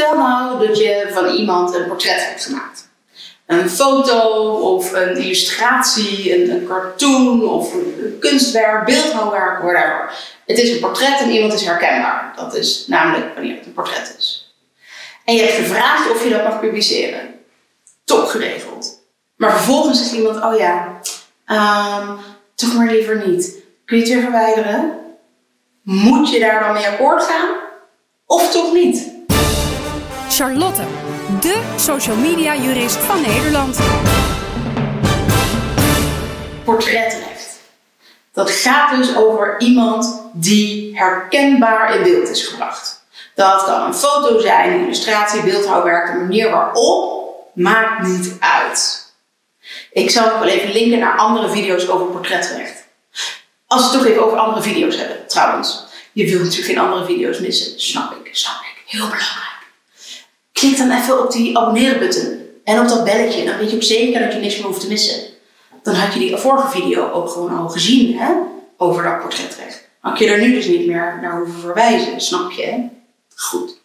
Stel 0.00 0.18
nou 0.18 0.66
dat 0.66 0.78
je 0.78 1.10
van 1.12 1.28
iemand 1.28 1.74
een 1.74 1.86
portret 1.86 2.26
hebt 2.26 2.44
gemaakt. 2.44 2.88
Een 3.46 3.70
foto 3.70 4.20
of 4.52 4.92
een 4.92 5.16
illustratie, 5.16 6.34
een, 6.34 6.50
een 6.50 6.66
cartoon 6.66 7.48
of 7.48 7.74
een 7.74 8.16
kunstwerk, 8.20 8.84
beeldhouwwerk, 8.84 9.62
whatever. 9.62 10.12
Het 10.46 10.58
is 10.58 10.70
een 10.70 10.80
portret 10.80 11.20
en 11.20 11.30
iemand 11.30 11.52
is 11.52 11.64
herkenbaar. 11.64 12.32
Dat 12.36 12.54
is 12.54 12.84
namelijk 12.86 13.34
wanneer 13.34 13.56
het 13.56 13.66
een 13.66 13.72
portret 13.72 14.14
is. 14.18 14.54
En 15.24 15.34
je 15.34 15.42
hebt 15.42 15.54
gevraagd 15.54 16.10
of 16.10 16.24
je 16.24 16.30
dat 16.30 16.44
mag 16.44 16.60
publiceren. 16.60 17.34
Top 18.04 18.26
geregeld. 18.26 19.02
Maar 19.36 19.52
vervolgens 19.52 19.98
zegt 19.98 20.12
iemand, 20.12 20.44
oh 20.44 20.58
ja, 20.58 21.00
ehm, 21.46 22.16
toch 22.54 22.74
maar 22.74 22.90
liever 22.90 23.28
niet. 23.28 23.56
Kun 23.84 23.96
je 23.96 24.02
het 24.02 24.12
weer 24.12 24.22
verwijderen? 24.22 24.98
Moet 25.82 26.30
je 26.30 26.40
daar 26.40 26.60
dan 26.60 26.72
mee 26.72 26.86
akkoord 26.86 27.22
gaan? 27.22 27.48
Of 28.26 28.52
toch 28.52 28.72
niet? 28.72 29.09
Charlotte, 30.40 30.82
de 31.40 31.74
social 31.76 32.16
media 32.16 32.56
jurist 32.56 32.96
van 32.96 33.20
Nederland. 33.20 33.78
Portretrecht. 36.64 37.60
Dat 38.32 38.50
gaat 38.50 38.96
dus 38.96 39.16
over 39.16 39.54
iemand 39.58 40.22
die 40.32 40.98
herkenbaar 40.98 41.96
in 41.96 42.02
beeld 42.02 42.28
is 42.28 42.46
gebracht. 42.46 43.04
Dat 43.34 43.64
kan 43.64 43.86
een 43.86 43.94
foto 43.94 44.38
zijn, 44.40 44.72
een 44.72 44.80
illustratie, 44.80 45.42
beeldhouwwerk, 45.42 46.12
de 46.12 46.18
manier 46.18 46.50
waarop 46.50 47.34
maakt 47.54 48.06
niet 48.06 48.36
uit. 48.38 49.06
Ik 49.92 50.10
zal 50.10 50.26
nog 50.26 50.38
wel 50.38 50.48
even 50.48 50.72
linken 50.72 50.98
naar 50.98 51.16
andere 51.16 51.48
video's 51.48 51.88
over 51.88 52.06
portretrecht. 52.06 52.84
Als 53.66 53.80
we 53.80 53.88
het 53.88 53.98
toch 53.98 54.06
even 54.06 54.24
over 54.26 54.38
andere 54.38 54.62
video's 54.62 54.96
hebben, 54.96 55.26
trouwens. 55.26 55.84
Je 56.12 56.24
wilt 56.24 56.42
natuurlijk 56.42 56.68
geen 56.68 56.78
andere 56.78 57.04
video's 57.04 57.38
missen. 57.38 57.80
Snap 57.80 58.12
ik, 58.12 58.36
snap 58.36 58.60
ik. 58.60 58.82
Heel 58.86 59.08
belangrijk. 59.08 59.49
Klik 60.52 60.76
dan 60.76 60.90
even 60.90 61.24
op 61.24 61.32
die 61.32 61.58
abonneren-button 61.58 62.40
en 62.64 62.80
op 62.80 62.88
dat 62.88 63.04
belletje. 63.04 63.44
Dan 63.44 63.58
weet 63.58 63.70
je 63.70 63.76
ook 63.76 63.82
zeker 63.82 64.20
dat 64.20 64.32
je 64.32 64.38
niks 64.38 64.56
meer 64.56 64.66
hoeft 64.66 64.80
te 64.80 64.88
missen. 64.88 65.20
Dan 65.82 65.94
had 65.94 66.12
je 66.12 66.18
die 66.18 66.36
vorige 66.36 66.68
video 66.68 67.10
ook 67.10 67.30
gewoon 67.30 67.58
al 67.58 67.68
gezien, 67.68 68.18
hè? 68.18 68.32
Over 68.76 69.02
dat 69.02 69.20
portretrecht. 69.20 69.88
Had 70.00 70.18
je 70.18 70.30
er 70.30 70.40
nu 70.40 70.54
dus 70.54 70.66
niet 70.66 70.86
meer 70.86 71.18
naar 71.22 71.36
hoeven 71.36 71.60
verwijzen, 71.60 72.20
snap 72.20 72.50
je? 72.50 72.62
Hè? 72.62 72.88
Goed. 73.34 73.78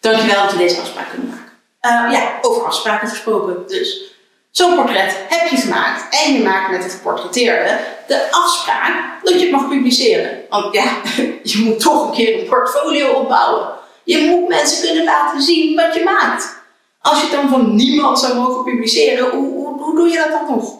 Dankjewel 0.00 0.42
dat 0.42 0.52
we 0.52 0.58
deze 0.58 0.80
afspraak 0.80 1.10
kunnen 1.10 1.28
maken. 1.28 1.42
Uh, 1.82 2.12
ja, 2.12 2.38
over 2.42 2.64
afspraken 2.64 3.08
gesproken. 3.08 3.66
Dus 3.66 4.14
zo'n 4.50 4.74
portret 4.74 5.16
heb 5.28 5.48
je 5.50 5.56
gemaakt 5.56 6.24
en 6.24 6.32
je 6.32 6.42
maakt 6.42 6.70
met 6.70 6.82
het 6.82 6.92
geportretteerde 6.92 7.78
de 8.06 8.28
afspraak 8.30 9.20
dat 9.22 9.34
je 9.34 9.40
het 9.40 9.50
mag 9.50 9.68
publiceren. 9.68 10.40
Want 10.48 10.74
ja, 10.74 10.84
je 11.52 11.62
moet 11.64 11.80
toch 11.80 12.06
een 12.06 12.14
keer 12.14 12.40
een 12.40 12.48
portfolio 12.48 13.12
opbouwen. 13.12 13.68
Je 14.04 14.18
moet 14.18 14.48
mensen 14.48 14.86
kunnen 14.86 15.04
laten 15.04 15.42
zien 15.42 15.76
wat 15.76 15.94
je 15.94 16.04
maakt. 16.04 16.62
Als 17.00 17.20
je 17.20 17.26
het 17.26 17.34
dan 17.34 17.48
van 17.48 17.74
niemand 17.74 18.18
zou 18.18 18.34
mogen 18.34 18.64
publiceren, 18.64 19.30
hoe, 19.30 19.52
hoe, 19.52 19.82
hoe 19.82 19.96
doe 19.96 20.08
je 20.08 20.16
dat 20.16 20.30
dan 20.30 20.56
nog? 20.56 20.74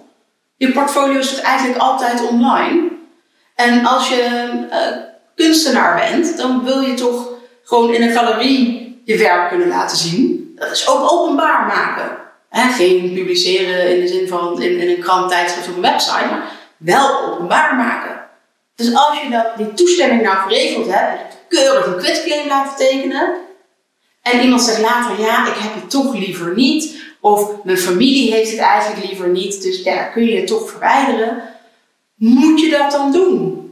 Je 0.56 0.72
portfolio 0.72 1.18
is 1.18 1.34
toch 1.34 1.44
eigenlijk 1.44 1.78
altijd 1.78 2.28
online? 2.28 2.90
En 3.54 3.86
als 3.86 4.08
je 4.08 4.50
uh, 4.70 4.78
kunstenaar 5.34 5.94
bent, 5.96 6.36
dan 6.36 6.64
wil 6.64 6.80
je 6.80 6.94
toch 6.94 7.28
gewoon 7.64 7.94
in 7.94 8.02
een 8.02 8.12
galerie 8.12 8.84
je 9.04 9.16
werk 9.16 9.48
kunnen 9.48 9.68
laten 9.68 9.96
zien. 9.96 10.52
Dat 10.56 10.70
is 10.70 10.88
ook 10.88 11.12
openbaar 11.12 11.66
maken. 11.66 12.16
geen 12.50 13.12
publiceren 13.14 13.94
in 13.94 14.00
de 14.00 14.08
zin 14.08 14.28
van 14.28 14.62
in, 14.62 14.78
in 14.78 14.88
een 14.88 15.00
krant, 15.00 15.30
tijdschrift 15.30 15.68
of 15.68 15.74
een 15.74 15.80
website, 15.80 16.26
maar 16.30 16.50
wel 16.76 17.20
openbaar 17.22 17.74
maken. 17.74 18.20
Dus 18.74 18.94
als 18.94 19.20
je 19.20 19.30
dat, 19.30 19.46
die 19.56 19.74
toestemming 19.74 20.22
nou 20.22 20.36
geregeld 20.36 20.86
hebt, 20.90 21.36
keurig 21.54 21.86
een 21.86 21.98
quitclaim 21.98 22.48
laten 22.48 22.76
tekenen. 22.76 23.34
En 24.22 24.40
iemand 24.40 24.62
zegt 24.62 24.80
later, 24.80 25.24
ja, 25.24 25.46
ik 25.48 25.58
heb 25.58 25.74
het 25.74 25.90
toch 25.90 26.14
liever 26.14 26.54
niet. 26.54 27.02
Of 27.20 27.50
mijn 27.64 27.78
familie 27.78 28.32
heeft 28.32 28.50
het 28.50 28.60
eigenlijk 28.60 29.06
liever 29.06 29.28
niet, 29.28 29.62
dus 29.62 29.82
ja, 29.82 30.02
kun 30.02 30.24
je 30.24 30.36
het 30.36 30.46
toch 30.46 30.70
verwijderen. 30.70 31.42
Moet 32.14 32.60
je 32.60 32.70
dat 32.70 32.90
dan 32.90 33.12
doen? 33.12 33.62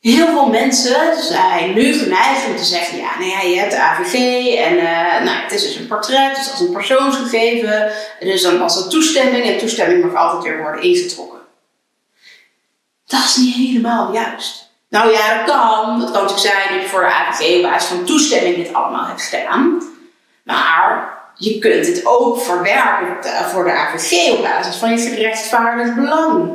Heel 0.00 0.26
veel 0.26 0.46
mensen 0.46 1.22
zijn 1.22 1.74
nu 1.74 1.92
geneigd 1.92 2.46
om 2.46 2.56
te 2.56 2.64
zeggen, 2.64 2.98
ja, 2.98 3.18
nou 3.18 3.30
ja, 3.30 3.40
je 3.40 3.58
hebt 3.58 3.70
de 3.70 3.80
AVG 3.80 4.14
en 4.54 4.74
uh, 4.74 5.24
nou, 5.24 5.42
het 5.42 5.52
is 5.52 5.62
dus 5.62 5.76
een 5.76 5.86
portret, 5.86 6.36
dus 6.36 6.50
als 6.50 6.60
een 6.60 6.72
persoonsgegeven. 6.72 7.92
Dus 8.20 8.42
dan 8.42 8.58
was 8.58 8.74
dat 8.74 8.90
toestemming 8.90 9.44
en 9.44 9.58
toestemming 9.58 10.04
mag 10.04 10.14
altijd 10.14 10.42
weer 10.42 10.62
worden 10.62 10.82
ingetrokken. 10.82 11.40
Dat 13.06 13.24
is 13.24 13.36
niet 13.36 13.54
helemaal 13.54 14.12
juist. 14.12 14.65
Nou 14.96 15.10
ja, 15.12 15.36
dat 15.36 15.54
kan. 15.54 16.00
Dat 16.00 16.10
kan 16.10 16.22
natuurlijk 16.22 16.54
zijn 16.54 16.72
dat 16.72 16.82
je 16.82 16.88
voor 16.88 17.00
de 17.00 17.06
AVG 17.06 17.56
op 17.56 17.62
basis 17.62 17.88
van 17.88 18.04
toestemming 18.04 18.56
dit 18.56 18.74
allemaal 18.74 19.06
hebt 19.06 19.22
gedaan. 19.22 19.82
Maar 20.42 21.18
je 21.34 21.58
kunt 21.58 21.84
dit 21.84 22.06
ook 22.06 22.40
verwerken 22.40 23.32
voor 23.50 23.64
de 23.64 23.72
AVG 23.72 24.32
op 24.32 24.42
basis 24.42 24.76
van 24.76 24.90
je 24.90 24.98
gerechtvaardigd 24.98 25.94
belang. 25.94 26.50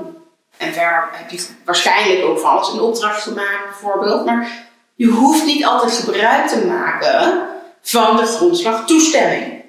En 0.58 0.74
verder 0.74 1.10
heb 1.12 1.30
je 1.30 1.48
waarschijnlijk 1.66 2.26
ook 2.26 2.40
van 2.40 2.52
alles 2.52 2.74
in 2.74 2.80
opdracht 2.80 3.22
gemaakt, 3.22 3.66
bijvoorbeeld. 3.70 4.26
Maar 4.26 4.48
je 4.96 5.08
hoeft 5.08 5.46
niet 5.46 5.66
altijd 5.66 5.92
gebruik 5.92 6.48
te 6.48 6.66
maken 6.66 7.42
van 7.82 8.16
de 8.18 8.26
grondslag 8.26 8.86
toestemming. 8.86 9.64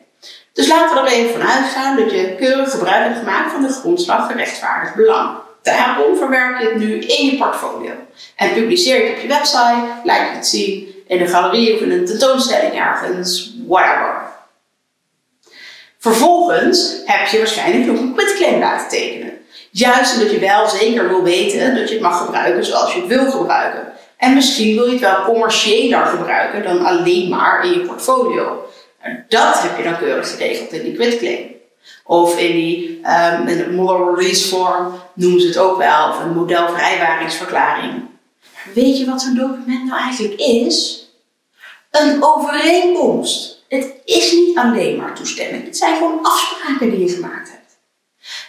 Dus 0.53 0.69
laten 0.69 0.95
we 0.95 1.11
er 1.11 1.17
even 1.17 1.41
van 1.41 1.51
uitgaan 1.51 1.97
dat 1.97 2.11
je 2.11 2.37
keurig 2.39 2.71
gebruik 2.71 3.05
hebt 3.05 3.19
gemaakt 3.19 3.53
van 3.53 3.63
de 3.63 3.73
grondslag 3.73 4.27
gerechtvaardigd 4.27 4.95
belang. 4.95 5.37
Daarom 5.63 6.17
verwerk 6.17 6.61
je 6.61 6.69
het 6.69 6.79
nu 6.79 6.99
in 6.99 7.27
je 7.27 7.37
portfolio. 7.37 7.91
En 8.37 8.53
publiceer 8.53 8.97
je 8.97 9.03
het 9.03 9.17
op 9.17 9.23
je 9.23 9.29
website, 9.29 9.85
laat 10.05 10.29
je 10.29 10.35
het 10.35 10.47
zien 10.47 10.95
in 11.07 11.21
een 11.21 11.29
galerie 11.29 11.75
of 11.75 11.81
in 11.81 11.91
een 11.91 12.05
tentoonstelling 12.05 12.75
ergens, 12.75 13.55
whatever. 13.67 14.31
Vervolgens 15.99 17.03
heb 17.05 17.27
je 17.27 17.39
waarschijnlijk 17.39 17.87
nog 17.87 17.99
een 17.99 18.15
quitclaim 18.15 18.59
laten 18.59 18.89
tekenen. 18.89 19.33
Juist 19.71 20.15
omdat 20.15 20.31
je 20.31 20.39
wel 20.39 20.69
zeker 20.69 21.09
wil 21.09 21.23
weten 21.23 21.75
dat 21.75 21.89
je 21.89 21.95
het 21.95 22.03
mag 22.03 22.25
gebruiken 22.25 22.65
zoals 22.65 22.95
je 22.95 23.01
het 23.01 23.09
wil 23.09 23.31
gebruiken. 23.31 23.93
En 24.17 24.35
misschien 24.35 24.75
wil 24.75 24.85
je 24.85 24.91
het 24.91 25.01
wel 25.01 25.25
commerciëler 25.25 26.07
gebruiken 26.07 26.63
dan 26.63 26.85
alleen 26.85 27.29
maar 27.29 27.65
in 27.65 27.71
je 27.71 27.81
portfolio. 27.81 28.65
En 29.01 29.25
dat 29.29 29.63
heb 29.63 29.77
je 29.77 29.83
dan 29.83 29.99
keurig 29.99 30.31
geregeld 30.31 30.73
in 30.73 30.83
die 30.83 30.95
quitclaim. 30.95 31.52
Of 32.05 32.39
in 32.39 32.53
die 32.53 33.01
um, 33.05 33.47
release 34.17 34.49
form 34.49 34.95
noemen 35.15 35.41
ze 35.41 35.47
het 35.47 35.59
ook 35.59 35.77
wel, 35.77 36.09
of 36.09 36.21
een 36.21 36.35
modelvrijwaringsverklaring. 36.35 37.93
Weet 38.75 38.99
je 38.99 39.07
wat 39.07 39.23
zo'n 39.23 39.35
document 39.35 39.85
nou 39.85 40.01
eigenlijk 40.01 40.35
is? 40.41 41.07
Een 41.91 42.25
overeenkomst. 42.25 43.65
Het 43.69 43.93
is 44.05 44.33
niet 44.33 44.59
alleen 44.59 44.97
maar 44.97 45.15
toestemming. 45.15 45.65
Het 45.65 45.77
zijn 45.77 45.97
gewoon 45.97 46.23
afspraken 46.23 46.91
die 46.91 47.01
je 47.01 47.09
gemaakt 47.09 47.51
hebt. 47.51 47.79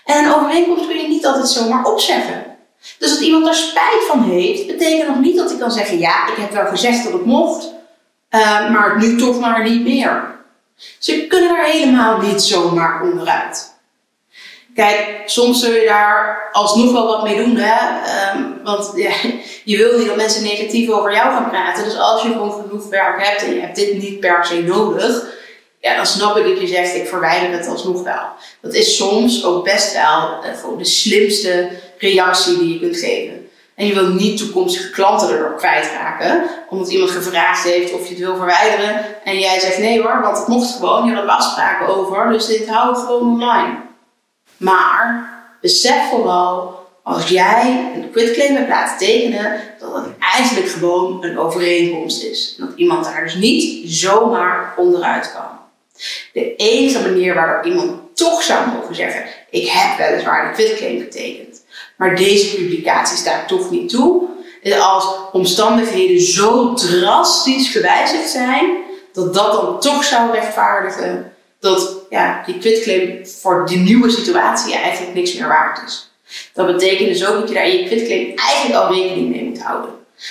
En 0.05 0.25
een 0.25 0.33
overeenkomst 0.33 0.87
kun 0.87 0.97
je 0.97 1.07
niet 1.07 1.25
altijd 1.25 1.47
zomaar 1.47 1.85
opzeggen. 1.85 2.45
Dus 2.99 3.09
dat 3.09 3.19
iemand 3.19 3.45
daar 3.45 3.53
spijt 3.53 4.03
van 4.07 4.23
heeft, 4.23 4.67
betekent 4.67 5.07
nog 5.07 5.19
niet 5.19 5.37
dat 5.37 5.49
hij 5.49 5.59
kan 5.59 5.71
zeggen: 5.71 5.99
Ja, 5.99 6.27
ik 6.27 6.35
heb 6.35 6.51
wel 6.51 6.65
gezegd 6.65 7.03
dat 7.03 7.13
het 7.13 7.25
mocht, 7.25 7.73
uh, 8.31 8.71
maar 8.71 8.99
nu 8.99 9.17
toch 9.17 9.39
maar 9.39 9.69
niet 9.69 9.83
meer. 9.83 10.41
Ze 10.99 11.27
kunnen 11.27 11.57
er 11.57 11.65
helemaal 11.65 12.21
niet 12.21 12.41
zomaar 12.41 13.01
onderuit. 13.01 13.71
Kijk, 14.75 15.21
soms 15.25 15.59
zul 15.59 15.73
je 15.73 15.85
daar 15.85 16.49
alsnog 16.51 16.91
wel 16.91 17.07
wat 17.07 17.23
mee 17.23 17.45
doen, 17.45 17.55
hè? 17.57 17.75
Um, 18.35 18.59
want 18.63 18.91
ja, 18.95 19.11
je 19.71 19.77
wil 19.77 19.97
niet 19.97 20.07
dat 20.07 20.15
mensen 20.15 20.43
negatief 20.43 20.89
over 20.89 21.13
jou 21.13 21.31
gaan 21.31 21.49
praten. 21.49 21.83
Dus 21.83 21.97
als 21.97 22.21
je 22.21 22.31
gewoon 22.31 22.51
genoeg 22.51 22.89
werk 22.89 23.27
hebt 23.27 23.43
en 23.43 23.53
je 23.53 23.61
hebt 23.61 23.75
dit 23.75 24.01
niet 24.01 24.19
per 24.19 24.45
se 24.45 24.61
nodig, 24.61 25.25
ja, 25.79 25.95
dan 25.95 26.05
snap 26.05 26.37
ik 26.37 26.45
dat 26.45 26.59
je 26.59 26.67
zegt, 26.67 26.95
ik 26.95 27.07
verwijder 27.07 27.57
het 27.57 27.67
alsnog 27.67 28.03
wel. 28.03 28.25
Dat 28.61 28.73
is 28.73 28.95
soms 28.95 29.45
ook 29.45 29.63
best 29.63 29.93
wel 29.93 30.43
gewoon 30.61 30.77
de 30.77 30.85
slimste 30.85 31.69
reactie 31.97 32.57
die 32.57 32.73
je 32.73 32.79
kunt 32.79 32.97
geven. 32.97 33.42
En 33.75 33.85
je 33.85 33.93
wil 33.93 34.07
niet 34.07 34.37
toekomstige 34.37 34.89
klanten 34.89 35.29
erdoor 35.29 35.55
kwijtraken, 35.55 36.43
omdat 36.69 36.89
iemand 36.89 37.11
gevraagd 37.11 37.63
heeft 37.63 37.93
of 37.93 38.03
je 38.03 38.09
het 38.09 38.23
wil 38.23 38.35
verwijderen. 38.35 39.23
En 39.23 39.39
jij 39.39 39.59
zegt 39.59 39.77
nee 39.77 40.01
hoor, 40.01 40.21
want 40.21 40.37
het 40.37 40.47
mocht 40.47 40.71
gewoon, 40.71 41.05
je 41.05 41.15
had 41.15 41.27
afspraken 41.27 41.87
over, 41.87 42.31
dus 42.31 42.45
dit 42.45 42.69
hou 42.69 42.89
ik 42.89 42.95
gewoon 42.95 43.33
online. 43.33 43.75
Maar 44.57 45.29
besef 45.61 46.09
vooral, 46.09 46.81
als 47.03 47.27
jij 47.27 47.91
een 47.95 48.11
quitclaim 48.11 48.55
hebt 48.55 48.69
laten 48.69 48.97
tekenen, 48.97 49.59
dat 49.79 49.95
het 49.95 50.05
eigenlijk 50.19 50.69
gewoon 50.69 51.23
een 51.23 51.39
overeenkomst 51.39 52.23
is. 52.23 52.55
dat 52.57 52.69
iemand 52.75 53.05
daar 53.05 53.23
dus 53.23 53.35
niet 53.35 53.91
zomaar 53.91 54.73
onderuit 54.77 55.33
kan. 55.33 55.59
De 56.33 56.55
enige 56.55 57.01
manier 57.01 57.35
waarop 57.35 57.65
iemand 57.65 58.02
toch 58.13 58.43
zou 58.43 58.67
mogen 58.69 58.95
zeggen: 58.95 59.23
Ik 59.49 59.67
heb 59.67 59.97
weliswaar 59.97 60.47
een 60.47 60.53
quitclaim 60.53 60.99
getekend, 60.99 61.61
maar 61.97 62.15
deze 62.15 62.55
publicatie 62.55 63.17
staat 63.17 63.47
toch 63.47 63.71
niet 63.71 63.89
toe, 63.89 64.27
als 64.71 65.07
omstandigheden 65.31 66.21
zo 66.21 66.73
drastisch 66.73 67.69
gewijzigd 67.69 68.29
zijn, 68.29 68.77
dat 69.13 69.33
dat 69.33 69.51
dan 69.51 69.79
toch 69.79 70.03
zou 70.03 70.31
rechtvaardigen 70.31 71.33
dat 71.59 71.97
ja, 72.09 72.43
die 72.45 72.57
quitclaim 72.57 73.25
voor 73.25 73.65
die 73.65 73.77
nieuwe 73.77 74.09
situatie 74.09 74.75
eigenlijk 74.75 75.13
niks 75.13 75.33
meer 75.33 75.47
waard 75.47 75.81
is. 75.85 76.11
Dat 76.53 76.65
betekent 76.65 77.07
dus 77.07 77.25
ook 77.25 77.39
dat 77.39 77.47
je 77.47 77.53
daar 77.53 77.67
in 77.67 77.77
je 77.77 77.87
quitclaim 77.87 78.33
eigenlijk 78.35 78.83
al 78.83 78.93
rekening 78.93 79.29
mee 79.29 79.43
moet 79.43 79.61
houden. 79.61 79.89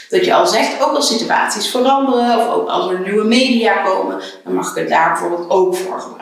Dat 0.08 0.24
je 0.24 0.34
al 0.34 0.46
zegt, 0.46 0.82
ook 0.82 0.94
als 0.94 1.06
situaties 1.06 1.70
veranderen 1.70 2.38
of 2.38 2.54
ook 2.54 2.68
als 2.68 2.90
er 2.90 3.00
nieuwe 3.00 3.24
media 3.24 3.82
komen, 3.82 4.20
dan 4.44 4.54
mag 4.54 4.70
ik 4.70 4.74
het 4.74 4.88
daar 4.88 5.10
bijvoorbeeld 5.10 5.50
ook 5.50 5.76
voor 5.76 6.00
gebruiken. 6.00 6.21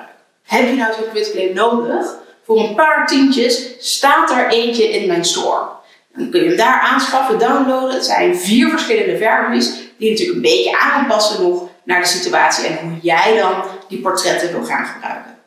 Heb 0.50 0.68
je 0.68 0.74
nou 0.74 0.92
zo'n 0.92 1.10
quitclaim 1.10 1.54
nodig? 1.54 2.14
Voor 2.44 2.58
een 2.58 2.74
paar 2.74 3.06
tientjes 3.06 3.68
staat 3.78 4.30
er 4.30 4.48
eentje 4.48 4.90
in 4.90 5.06
mijn 5.06 5.24
store. 5.24 5.68
Dan 6.16 6.30
kun 6.30 6.40
je 6.40 6.46
hem 6.46 6.56
daar 6.56 6.80
aanschaffen, 6.80 7.38
downloaden. 7.38 7.94
Het 7.94 8.04
zijn 8.04 8.36
vier 8.36 8.68
verschillende 8.68 9.16
versies 9.16 9.72
die 9.98 10.10
natuurlijk 10.10 10.36
een 10.36 10.42
beetje 10.42 10.78
aan 10.78 11.06
passen 11.06 11.42
nog 11.42 11.68
naar 11.84 12.00
de 12.00 12.06
situatie 12.06 12.66
en 12.66 12.88
hoe 12.88 12.98
jij 13.02 13.36
dan 13.36 13.64
die 13.88 14.00
portretten 14.00 14.52
wil 14.52 14.64
gaan 14.64 14.86
gebruiken. 14.86 15.38